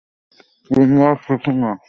তোমার 0.69 1.15
চিঠি 1.23 1.51
না। 1.61 1.71